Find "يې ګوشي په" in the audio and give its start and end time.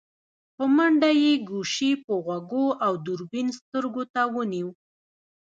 1.23-2.13